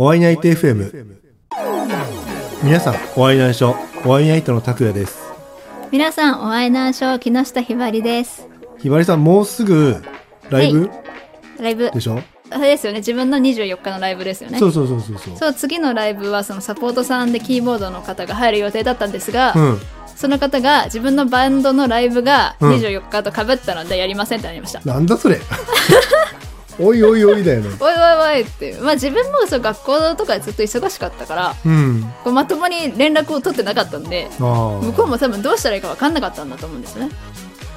[0.00, 1.18] お会いナイト FM
[2.62, 3.74] 皆さんお会いナイト
[4.06, 5.18] お会いナイトの拓也です。
[5.90, 8.46] 皆さんお会いなしょう木下ひばりです。
[8.78, 10.00] ひばりさんもうすぐ
[10.50, 10.88] ライブ、
[11.58, 11.90] ライブ。
[11.90, 12.20] でしょ？
[12.50, 13.00] あれですよね。
[13.00, 14.60] 自分の24日のライブですよね。
[14.60, 15.36] そうそうそうそうそう。
[15.36, 19.80] そう次のライブはそのサポートさんでキーボードの方が入る予定だったんですが、うん。
[20.14, 22.70] その方が自分のバンドのライブがうん。
[22.74, 25.40] 24日と被ったのでやりませんってなりました、なんだそれ
[26.80, 27.70] おいおいおいだよね。
[27.80, 28.78] おいおいおいって。
[28.80, 32.02] まあ自分もそう学校とかでずっと忙しかったからうん。
[32.24, 37.08] こうまともに連絡を取ってなかったんで向こうも多分どうしたらいいか分かんなかったんだと思うんですね。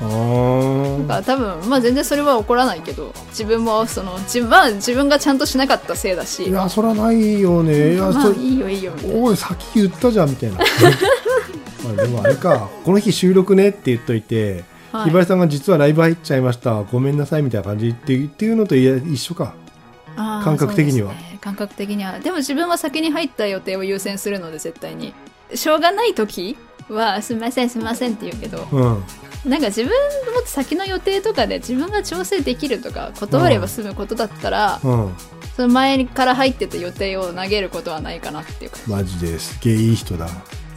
[0.02, 7.94] だから多分まあ全然それは起こらないけど自分もその自分,、まあ、自分がちゃんとしなかったせいだしいやそらないよね。
[7.94, 9.16] いや、まあそいいよいいよみたいな。
[9.18, 10.58] おい先言ったじゃんみたいな。
[11.84, 15.06] まあでもあれかこの日収録ねって言っといて、はい。
[15.06, 16.84] ひばりさんが実はライブ入っちゃいました。
[16.84, 17.90] ごめんなさいみたいな感じ。
[17.90, 19.54] ってっていうのと一緒か。
[20.16, 21.14] 感覚的には。
[21.14, 21.38] ね。
[21.42, 22.20] 感覚的には。
[22.20, 25.14] でも自分は先に入った予定を優先するので絶対に。
[25.54, 26.58] しょうがない時
[26.90, 28.68] は「すみませんすみません」って言うけど。
[28.72, 29.04] うん。
[29.50, 35.14] なんか自分もっと先の予定とかで自分が調整できるとか断れば済むことだったら、うん。
[35.56, 40.28] その前から入ってた予定を投げることはないかなっていうかマジですげえいい人だ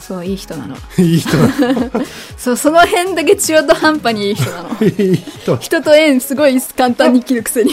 [0.07, 0.77] そういい人なの。
[0.99, 1.49] いい人だ
[2.37, 4.69] そうその辺だけ中途半端にいい人なの。
[4.85, 5.57] いい人。
[5.57, 7.73] 人と縁すごい簡単に切るくせに。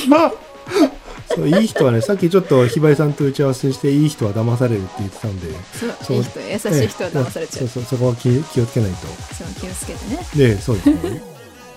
[1.28, 5.48] そういい人はねさっきちょっとひばりさんと打ち合わせしていい人は騙されるって言ってたんで。
[5.78, 7.64] そうそういい人優しい人は騙されちゃう。
[7.64, 8.98] ええそうそうそこは気気をつけないと。
[9.36, 10.26] そう気をつけてね。
[10.36, 11.22] でそうですね。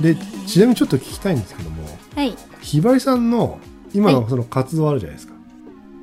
[0.01, 1.83] でちなみにちょっと聞きたいんですけども
[2.15, 2.35] はい。
[2.61, 3.59] ひばりさんの
[3.93, 4.31] 今のはい。
[4.31, 5.35] その活動あるじゃないですか、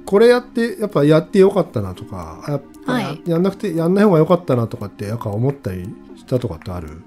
[0.05, 3.21] これやってやっぱやってよかったなとかやっぱはい。
[3.25, 7.01] ややんなくてやんない方がよかったなとかってやっぱ思ったりしたとかってある？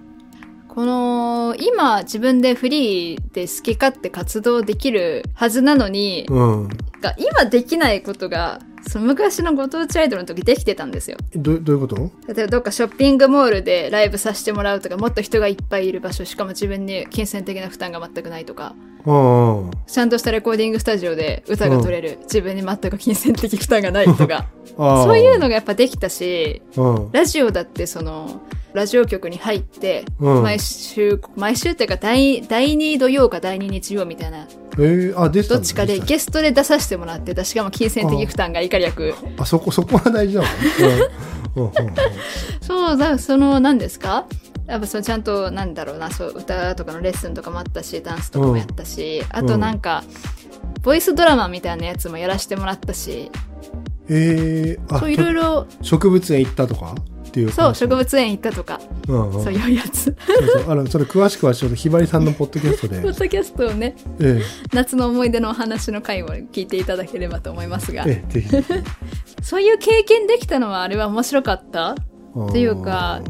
[0.69, 6.69] この今自分でフリーで好き勝手活動できるはずなのに、うん。
[7.01, 11.17] が今できないことがその昔のご当地アイドルの時できてたんですよ。
[11.35, 12.11] どどういうこと？
[12.33, 18.75] 例えばどっかショッピングモールでライブさせてもらうとかもっと人がいっぱいいる場所しかも自分に金銭的な負担が全くないとか。
[19.87, 24.47] ちゃんとしたレコーディングスタジオで歌が撮れる、自分に全く金銭的負担がないとか。
[24.77, 27.13] そういうのがやっぱできたしうん。
[27.13, 28.41] ラジオだってその
[28.75, 30.43] ラジオ局に入って、うん。
[30.43, 34.47] 毎週毎週っていうか第第2土曜か第2日曜みたいな。
[34.77, 40.53] えー、あどっちかでゲストで出させてもらってたしかも金銭的負担がいかりやくあそこ そこは大事なのね、
[41.55, 41.63] うん。
[41.63, 41.95] うんうんうん。
[42.61, 44.27] そうだその何ですか？
[44.67, 50.03] やっぱそのちゃんとなんだろうなそう歌とかのレッスンとかもあったしダンスとかもやったし、あとなんか、
[50.83, 53.31] ボイスドラマみたいなやつもやらせてもらったし。
[54.09, 56.95] えー、あそういろいろ植物園行ったとか？
[57.35, 60.05] っていうそう話植物園行ったとか、うんうん、そういうやつ。
[60.05, 60.71] そうそう。
[60.71, 63.03] あのそれ詳しくはちょっとひばりさんのポッドキャストで。
[63.03, 64.41] ポッドキャストをねえ
[64.73, 68.05] 夏の思い出のお話の回を聞いていただければと思いますが。
[68.07, 68.57] えええぜひ。
[69.43, 71.97] そういう経験できたのはあれは面白かった？
[72.51, 73.21] っていうか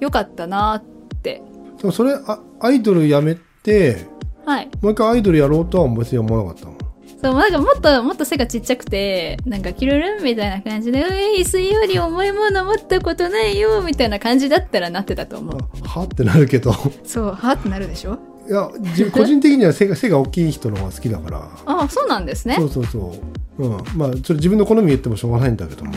[0.00, 0.84] よかったなっ
[1.22, 1.40] て。
[1.80, 4.04] でもそれあアイドルやめて
[4.44, 4.68] はい。
[4.82, 6.77] もう一回アイドルやろうとは別に思わなかったの？
[7.20, 11.06] そうなんかもっともっと背がちっちゃくてなんかキルルンみたいな感じで「う
[11.36, 15.58] い水より重いもの持ったことないよ」みたいな感じだったらなってたと思う。
[15.84, 16.72] あはってなるけど。
[17.04, 18.18] そうはってなるでしょ？
[18.48, 21.38] いや自個人的には背が背が大きい人の方が好きだから。
[21.66, 22.54] ああそうなんですね。
[22.56, 23.12] そうそうそ
[23.58, 23.62] う。
[23.66, 23.78] うん。
[23.96, 25.92] まあそれ自分の好み言ってもしょうがないんだけども。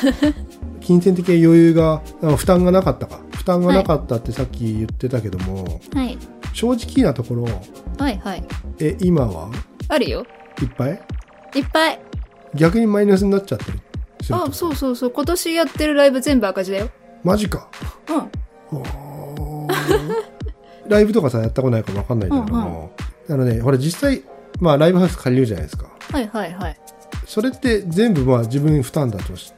[0.80, 3.20] 金銭的な余裕があ負担がなかったか。
[3.32, 6.18] 負担がなかったってさっき言ってたけども、はい。
[6.52, 7.44] 正直なところ。
[7.98, 8.44] はいはい。
[8.78, 9.48] え今は？
[9.88, 10.26] あるよ。
[10.62, 11.00] いっぱい？
[11.54, 12.00] いっぱい。
[12.54, 13.80] 逆にマイナスになっちゃってる。
[14.22, 14.52] するあと。
[14.52, 15.10] そうそうそう。
[15.10, 16.90] 今年やってるライブ全部赤字だよ。
[17.22, 17.68] マジか。
[18.72, 18.86] うん。
[20.88, 22.92] ライブとかさやったことないから分かんないんだけども、
[23.28, 24.22] あのねほら実際
[24.60, 25.86] まあライブハウス借りるじゃないですか。
[26.12, 26.76] はいはいはい。
[27.26, 29.52] それって全部まあ自分負担だとし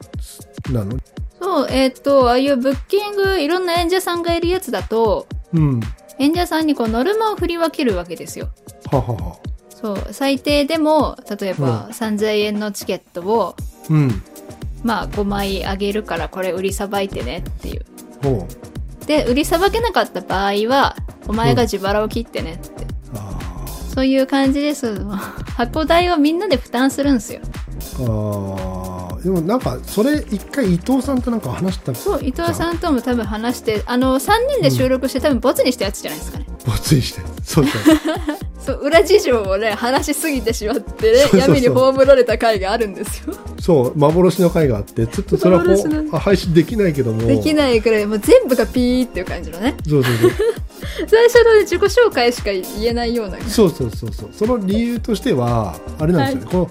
[0.71, 0.97] なの？
[1.41, 5.81] そうえっ、とああいうブッキングいろんな演者さんがいるやつだとうん。
[6.19, 8.49] 演者さんにこうノルマを振り分けるわけですよ。
[8.91, 9.37] ははは
[9.81, 11.93] そう最低でも例えばうん。
[11.93, 13.55] 3000円のチケットを
[13.91, 14.23] うん。
[14.83, 17.85] まあ5枚あげるからこれ売りさばいてねっていう。
[18.23, 19.07] ほう。
[19.07, 20.97] で売りさばけなかった場合は
[21.29, 23.39] お前が自腹を切ってねって、あ
[23.95, 25.05] そういう感じです。
[25.57, 27.41] 箱代をみんなで負担するんですよ。
[27.99, 29.23] ーあー。
[29.23, 31.95] でもなんかそれ一回伊藤さんとなんか話した。
[31.95, 37.21] そう伊藤さんとも多分話してあの3人で収録して多分ボツにしたやつじゃないですかね、ぼついして。
[37.43, 37.83] そうそう
[38.67, 43.35] そう裏事情をね話しすぎてしまってね闇に葬られた回があるんですよ。
[43.61, 45.65] そう幻の回があってちょっとそれは
[46.11, 47.27] こ配信できないけども。
[47.27, 49.77] できないくらいもう全部がピーっていう感じのね。
[49.89, 50.31] そうそうそう。
[51.07, 53.39] 最初の自己紹介しか言えないような。
[53.43, 54.31] そうそうそうそう。
[54.33, 56.71] その理由としてはあれなんですよね、この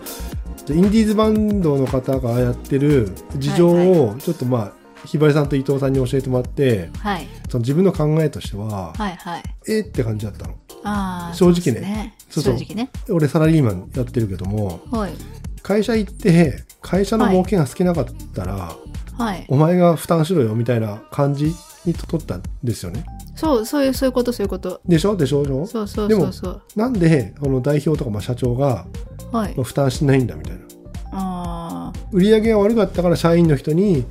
[0.66, 7.28] とインディーズバンドの方がやってる事情をちょっとまあ、ひばりさんと伊藤さんに教えてもらってはい。
[7.50, 9.44] その自分の考えとしては、はいはい。
[9.68, 10.56] えって感じだったの。
[11.34, 12.44] 正直ねそう。
[12.44, 12.56] そう。
[13.10, 15.12] 俺サラリーマンやってるけどもはい。
[15.64, 18.06] 会社行って会社の儲けが好きなかっ
[18.36, 18.76] たら、
[19.18, 19.46] はい。
[19.50, 21.54] お前が負担しろよみたいな感じ
[21.86, 23.06] に取ったんですよね
[23.36, 24.82] そう、そういう、そういうこと、そういうこと。
[24.88, 25.16] でしょ？
[25.18, 25.42] でしょ？
[25.44, 25.66] でしょ？
[25.66, 26.62] そうそうそうそう。
[26.76, 28.86] なんでこの代表とかまあ社長が
[29.32, 29.64] はいまあ。
[29.64, 30.62] 負担しないんだみたいな
[31.12, 32.00] ああ。
[32.12, 34.06] 売り上げが悪かったから社員の人に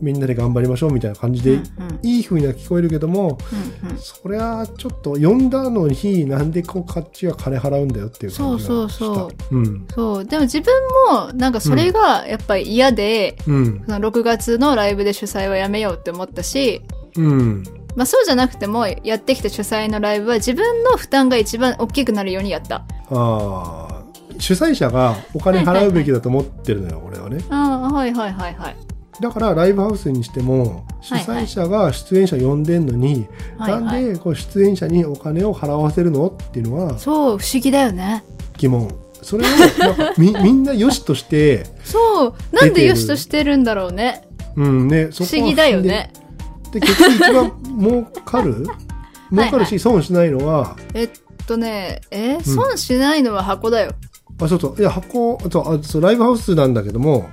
[0.00, 1.60] みんなで頑張りましょうみたいな感じで、
[2.02, 3.38] いい風には聞こえるけども
[3.82, 3.98] うんうん。
[3.98, 8.68] そりゃちょっと呼んだのになんでこうこっちが金払うんだよっていう感じがした。
[8.68, 9.56] そうそうそう。
[9.56, 9.86] うん。
[9.94, 10.24] そう。
[10.24, 10.74] でも自分
[11.08, 13.84] も、なんかそれがやっぱり嫌で、うん。
[13.86, 16.82] その6月のライブで主催はやめようって思ったし、
[17.16, 17.62] うん。
[17.96, 22.76] まあそうじゃなくても、やってきた主催のライブは自分の負担が一番大きくなるようにやった。
[22.76, 24.00] ああ
[24.38, 27.44] 主催者がお金払うべきだと思ってるのよ、俺はね。
[27.50, 28.76] ああ、はいはいはいはい。
[29.20, 31.44] だからライブハウスにしても主はいはい。
[31.44, 33.26] 催者が出演者呼んでんのに、
[33.58, 33.82] はいはい。
[33.84, 38.24] なんでこう出演者にお金を払わせるのっていうのはそう、不思議だよね。
[38.56, 38.90] 疑問。
[39.22, 39.48] それを
[40.16, 44.26] みみんな良しとしてそう、なんで良しとしてるんだろうね。
[44.56, 46.10] うんね、不思議だよね。
[46.72, 48.66] で結局一番 儲かる？
[49.30, 51.10] 儲かるし損しないのは、えっ
[51.46, 52.38] とね、え？
[52.42, 53.92] 損しないのは箱だよ。
[54.40, 54.80] あそうそう。
[54.80, 57.28] いや箱そうあそうライブハウスなんだけども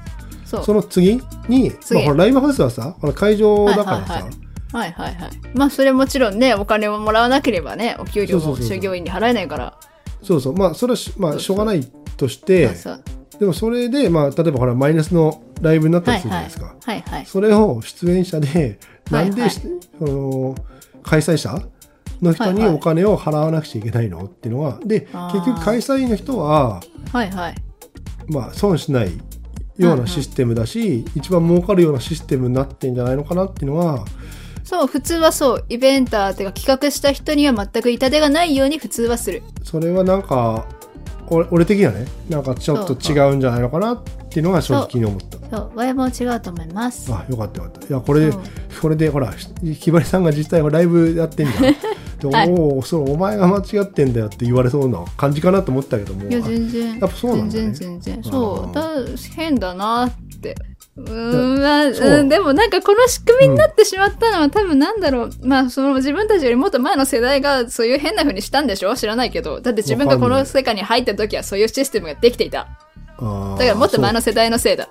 [0.48, 1.96] その次に次。
[1.96, 4.48] まあ、ほらライブハウスはさほら会場だからさ、はいはいはい。
[4.74, 5.32] はいはいはい。
[5.54, 9.78] まあそれもちろんね、お金をもらわなければね、お給料も従業員に払えないから。
[10.24, 10.56] そうそう。
[10.56, 11.86] まあそれはし,、まあ、しょうがない
[12.18, 12.76] として
[13.40, 17.26] でもそれで、まあ、例えばほらマイナスのライブになったりするじゃないですか、はいはい。
[17.26, 18.80] それを出演者で
[19.12, 20.56] なんで、はいはいの
[21.04, 21.62] 開催者
[22.22, 24.26] の人にお金を払わなくちゃいけないの？
[24.26, 25.14] っていうのはで結
[25.46, 26.82] 局開催の人は
[27.14, 27.56] はいはい。
[28.28, 29.12] まあ、損しない
[29.78, 34.06] ようなシステムだし、一番儲かるようなシステムになってんじゃないのかなっていうのは、
[34.64, 39.42] そう、普通はそう、イベンターっていうか企画した人には全く痛手がないように普通はする。
[39.64, 40.66] それはなんか、
[41.30, 45.38] 俺俺的にはね、なんかちょっと違うんじゃないのかなっていうのが正直に思った。
[45.58, 47.10] そう、ワイも違うと思います。
[47.14, 47.88] あ、よかったよかった。
[47.88, 48.34] いや、これで
[48.82, 49.34] これで、ほら、
[49.64, 51.76] ひばりさんが実際ライブやってんじゃん。
[52.20, 56.28] ではいおお、そう、お前が間違ってんだよって言われそうな感じかなと思ったけども。
[56.30, 57.00] いや、全然。
[57.00, 58.32] やっぱそうなんだね全然全然。
[58.32, 58.76] そう。
[58.76, 58.90] だ
[59.36, 60.56] 変だなって。
[60.96, 65.32] うーん、まあ、そううん、でもなんかこの仕組みになってしまったのは、多分なんだろう。
[65.44, 68.96] まあ、その自分たちよりもっと前の世代がそういう変な風にしたんでしょ？
[68.96, 69.62] 知らないけど。
[69.62, 72.68] だって自分がこの世界に入った時はそういうシステムができていた。
[73.20, 74.90] あーだからもっと前の世代のせいだ。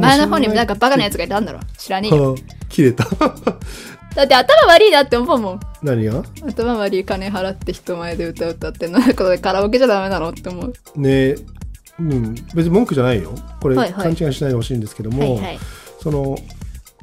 [0.00, 2.32] 前の方になんかバカなやつがいたんだろ知らねえよ。
[2.32, 3.04] はあ切れた。
[4.14, 5.60] だって頭悪いなって思うもん。
[5.82, 6.22] 何が？
[6.46, 11.00] 頭悪い金払って人前で歌歌ってなんか カラオケじゃダメなのって思う。
[11.00, 11.36] ね
[11.98, 15.58] うん、別に文句じゃないよこれ、はいはい勘違いしないでほしいんですけども、はいはい。
[16.02, 16.36] その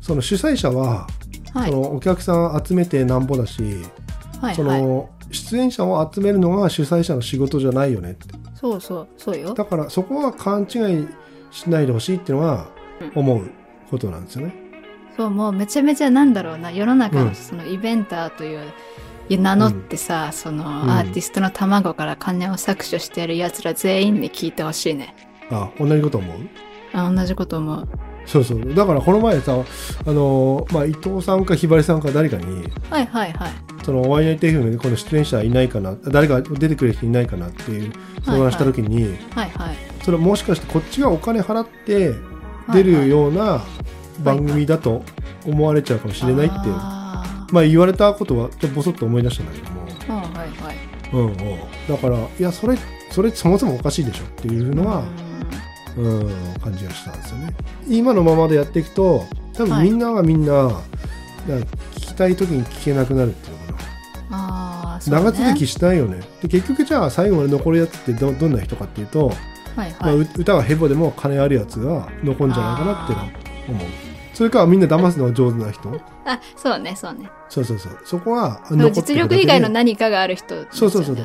[0.02, 1.08] その主催者は、
[1.54, 1.76] はいそ。
[1.76, 3.62] のお客さん集めてなんぼだし、
[4.34, 4.82] そはいはい。
[4.82, 8.28] の出演者を集めるのが主催者の仕事じゃないよねって
[8.60, 9.54] そうそう、そうよ。
[9.54, 11.08] だからそこは勘違い
[11.52, 12.68] しないでほしいっていうのは
[13.16, 13.50] 思う
[13.90, 14.54] ことなんですよね。
[14.54, 14.69] そ
[15.26, 18.62] う、もうめちゃめちゃなんだろうな、世の中うんのそのイベンターという、
[19.30, 25.16] いや名乗ってさ、そのんアーティストの卵から金を搾取してる奴ら全員に聞いてほしいね。
[25.52, 26.38] あ同じこと思う？
[26.94, 27.88] あ同じこと思う。
[28.26, 29.56] そうそうだからこの前さ
[30.06, 33.52] あの、まあ、伊藤さんかひばりさんか誰かにはいはいはい。
[33.84, 37.92] そのワイナイト FM でこの出演者いないかな誰か出てくれる人いないかなっていう
[38.24, 39.76] 相談した時に、はいはい。
[40.04, 42.14] それもしかしてこっちがお金払って
[42.72, 43.64] 出るような
[44.24, 45.04] 番組だと
[45.46, 50.78] 思われちゃうかもしれないって、あまあ言われたことはちょっとボソッと思い出したんだけども、ーはいはいはい。
[51.12, 51.38] うんうん、
[51.88, 52.78] だからいやそれ
[53.12, 55.04] それそもそもおかしいでしょっていうのは、
[55.98, 56.30] うん、
[56.62, 57.54] 感じがしたんですよね。
[57.88, 60.82] 今のままでやっていくと多分みんながみんな、なんか
[61.96, 63.88] 聞きたい時に聞けなくなるっていうのかな。
[64.32, 65.12] あね。
[65.12, 66.22] 長続きしないよね。
[66.42, 69.28] で結局じゃあ最後まで残るやつってどどんな人かっていうと、
[69.76, 70.18] はいまあ、はい。
[70.18, 73.14] う歌がヘボでも金あるやつが残るんじゃないかなって
[73.72, 74.09] 思う
[74.40, 76.00] それからみんな騙すのが上手な人？
[76.24, 77.30] あ、そうね、そうね。
[77.50, 78.00] そうそうそう。
[78.06, 80.66] そこはでも残って実力以外の何かがある人。
[80.72, 81.18] そうそうそう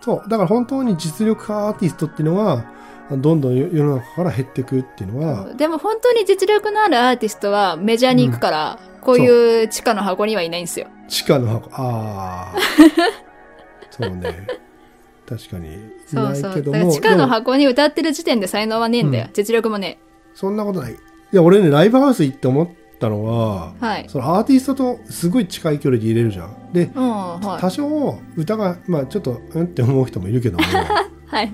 [0.00, 0.28] そう。
[0.30, 2.64] だから本当に実力派アーティストっていうのは
[3.10, 10.86] どんどん世の中から減っていくっていうのはでも本当に実力のあるアーティストはメジャーに行くから、こういう地下の箱にはいないんですよ。
[11.06, 11.68] 地下の箱。
[11.74, 12.58] ああ
[13.90, 14.46] そうね。
[15.28, 15.76] 確かに。
[16.06, 16.62] そうそう。
[16.62, 19.26] だから地下の箱に歌ってる時点で才能はねえんだよ。
[19.26, 19.98] う実力もね
[20.32, 20.96] そんなことない
[21.32, 22.68] いや俺ねライブハウス行って思っ
[22.98, 24.06] たのは、はい。
[24.08, 26.72] そのアーティストとすごい近い距離で入れるじゃん。
[26.72, 27.60] ではい。
[27.60, 30.64] 多少歌がまあちょっとうんって思う人もいるけども。
[31.26, 31.52] はい。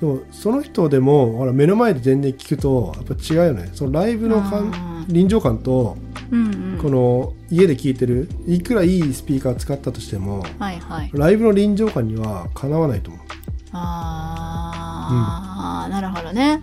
[0.00, 3.70] でもその人でもほら目の前で全然聞くとやっぱ違うよね。
[3.74, 5.96] そのライブの感臨場感と
[6.30, 6.78] うんうん。
[6.80, 11.10] この家で聞いてるいくらいいスピーカー使ったとしてもはいはい。
[11.12, 13.22] ライブの臨場感にはかなわないと思う。
[13.72, 16.62] ああ、なるほどね。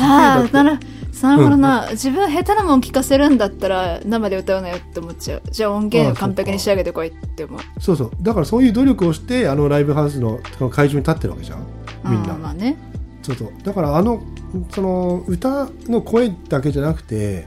[0.00, 0.78] ああなる
[1.22, 5.42] なるほどな、自分下手なもん聞かせるんだったら生で歌うなよって思っちゃう。
[5.50, 7.60] じゃあ音源を完璧に仕上げてこいって思う。
[7.80, 8.10] そうそう。
[8.20, 11.66] だからそういう努力をしてあのライブハウスのこの会場に立ってるわけじゃん。
[12.04, 12.34] みんな。
[12.34, 12.76] まあね。
[13.22, 13.52] そうそう。
[13.62, 14.22] だからあの
[14.70, 17.46] その歌の声だけじゃなくて、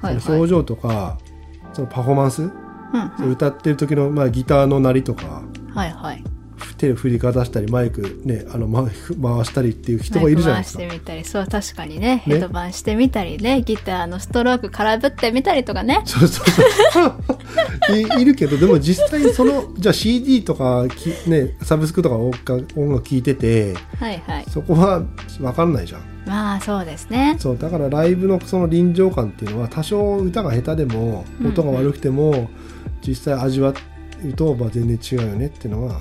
[0.00, 0.24] はいはい。
[0.36, 1.18] 表情とか
[1.72, 2.50] そのパフォーマンス、うん。
[3.18, 5.42] そう歌ってる時の、まあ、ギターの鳴りとか。
[5.74, 6.24] はいはい
[6.82, 8.92] 手を振りかざしたりマイクねあのま回
[9.44, 10.78] したりっていう人がいるじゃないですか。
[10.80, 12.18] 回してみたりそう確かにね。
[12.24, 13.62] ヘッドバンしてみたりね。
[13.62, 16.02] ギターのストローク空振ってみたりとかね。
[16.04, 16.46] そうそう
[16.92, 17.14] そう。
[18.18, 22.32] いいるけどでも実際そのじゃあ CD とかき、ね、サブスクとか音
[22.90, 24.44] 楽聴いててはいはい。
[24.50, 25.02] そこは
[25.38, 26.00] 分かんないじゃん。
[26.26, 27.36] まあそうですね。
[27.38, 31.46] そうだからライブのその臨場感っていうのは多少歌が下手でもうん。
[31.48, 32.50] 音が悪くても、
[33.06, 33.72] 実際味わ
[34.24, 36.00] うと、まあ、全然違うよねっていうのは、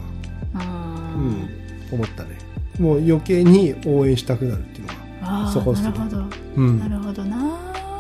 [1.22, 1.32] ううん。
[1.32, 1.50] ん
[1.92, 2.38] 思ったね。
[2.80, 5.90] もう余計に応援したくなるっていうのはああそこっすね。
[5.90, 6.24] なるほど。
[6.58, 6.80] うん。
[6.80, 7.38] なるほどな。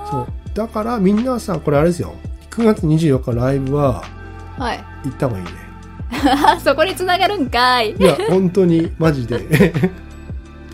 [0.09, 0.27] そう。
[0.53, 2.13] だからみんなさこれあれですよ。
[2.51, 4.03] 9月24日ライブは
[4.57, 4.83] はい。
[5.05, 5.51] 行った方がいいね。
[6.63, 7.91] そこにつながるんかい。
[7.91, 9.73] いや本当にマジで。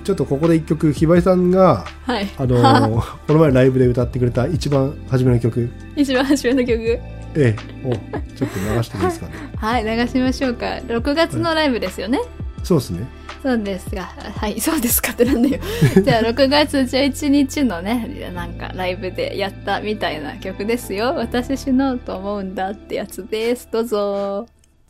[0.03, 2.27] ちょっとここで一曲ひばりさんがはい。
[2.37, 5.69] あのー この前ライブで歌ってくれた一番初めの曲。
[5.95, 6.99] 一番初めの曲
[7.35, 7.87] ええ。
[7.87, 7.93] を
[8.35, 9.33] ちょっと流していいですかね。
[9.57, 10.65] はい流しましょうか。
[10.87, 12.19] 6月のライブですよね、
[12.63, 13.07] そうですね。
[13.43, 14.03] そうですが
[14.35, 15.61] はいそうですかってなんだよ。
[16.03, 21.13] じゃあ6月11日のねなんかライブでやったみたいな曲ですよ。
[21.15, 23.69] 私死のうと思うんだってやつです。
[23.71, 24.47] どうぞ。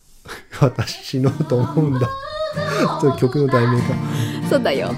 [0.60, 2.10] 私死のうと思うんだ。
[3.01, 3.88] そういう曲の題名か。
[4.50, 4.91] そうだよ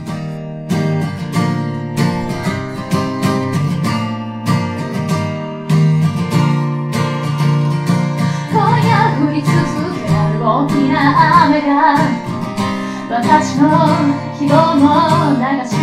[10.41, 11.97] 大きな雨が
[13.09, 13.67] 私の
[14.39, 15.75] 希望も流し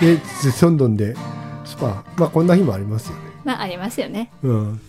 [0.00, 0.18] で
[0.62, 1.14] ロンドンで
[1.64, 3.22] スパまあこんな日もありますよね。
[3.44, 4.30] まあありますよね。
[4.42, 4.80] うん。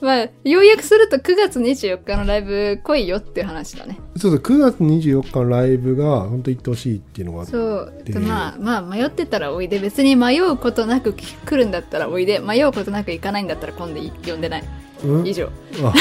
[0.00, 3.98] まあ要約すると9月24日のライブ来いよっていう話だね。
[4.16, 7.52] そうそう9月24日のライブが本当行ってほしいっていうのがあって。
[7.52, 8.20] そう。
[8.20, 11.24] まあまあ迷ってたらおいで別に迷うことなく来
[11.56, 12.40] るんだったらおいで。
[12.40, 14.64] 迷うことなく行かないんだったら今度い呼んでない。
[15.04, 15.26] うん？
[15.26, 15.48] 以上。
[15.84, 15.92] あ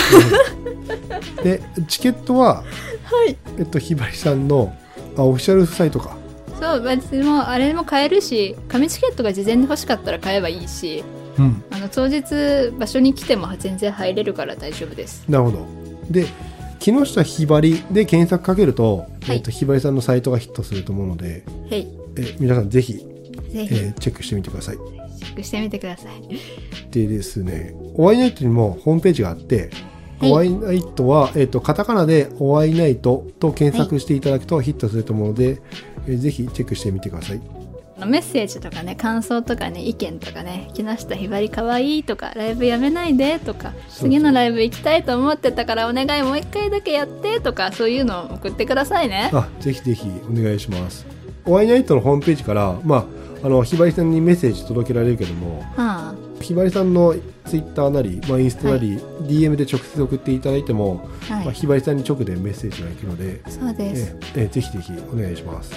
[0.66, 1.44] うん。
[1.44, 2.64] でチケットは
[3.06, 3.38] はい。
[3.60, 4.74] えっとひばりさんの
[5.18, 6.18] あオフィシャルサイトか
[6.62, 11.04] そう別にもうあれも買えるし紙チケットが事前に欲しかったら買えばいいし
[11.38, 11.64] うん。
[11.72, 15.26] あの当日場所に来ても全然入れるから大丈夫です。
[15.30, 15.66] なるほど。
[16.10, 16.26] で
[16.80, 19.36] 木下ひばりで検索かけると、はい。
[19.36, 21.88] えっとひばりさんのサイトがヒットすると思うのでへい。
[22.18, 23.06] え皆さんぜひ、ぜ
[23.54, 24.78] えひーチェックしてみてください。
[24.78, 26.92] チェックしてみてください。
[26.92, 29.70] でですね、おワイナイトにもホームページがあって、
[30.20, 30.32] はい。
[30.32, 35.62] おワイナイトは、えっ、と、カタカナでおワイナイトと検索していただくとヒットすると思うので、
[36.08, 37.42] えーぜひチェックしてみてください。
[38.06, 51.06] メッセージとかね感想とかね意見とかね木下ひばりかわいいとかライブやめないでとか次のライブ行きたいと思ってたからお願いもう一回だけやってとかそういうのを送ってくださいねあ、ぜひぜひお願いします。
[51.46, 53.08] おワイナイトのホームページから、ま
[53.44, 56.01] あ、あの、ひばりさんにメッセージ届けられるけども、は
[56.42, 65.74] ひばりさんのツイッターなり、まあ、インスタなり、DM で直接送っていただいても、あ、はいまあ、ひばりさんに直でメッセージが行くので、そうですえーえーぜひぜひお願いします。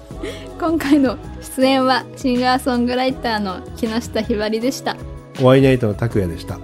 [0.58, 1.18] 今回の
[1.56, 4.96] 出演はシンガーソングライターの木下ひばりでした
[5.40, 6.58] おワイナイトの拓也でした。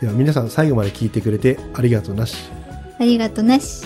[0.00, 2.36] では皆さん最後まで聞いてくれてありがとうなし。
[2.98, 3.84] ありがとなし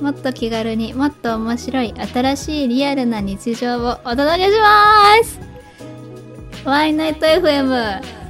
[0.00, 5.51] もっと気軽にもっと面白い新しいリアルな日常をお届けします
[6.64, 8.21] ワイナイト FM